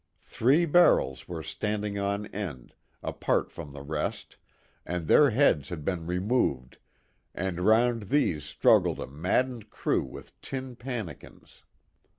[0.23, 4.37] Three barrels were standing on end, apart from the rest,
[4.83, 6.79] and their heads had been removed,
[7.35, 11.65] and round these struggled a maddened crew with tin pannikins.